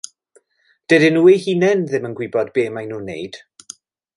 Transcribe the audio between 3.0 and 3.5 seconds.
neud.